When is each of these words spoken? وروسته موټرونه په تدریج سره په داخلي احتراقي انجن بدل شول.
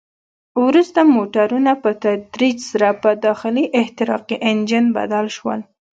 وروسته 0.65 0.99
موټرونه 1.15 1.71
په 1.83 1.89
تدریج 2.03 2.57
سره 2.71 2.87
په 3.01 3.09
داخلي 3.25 3.65
احتراقي 3.81 4.37
انجن 4.49 4.85
بدل 4.97 5.25
شول. 5.37 5.59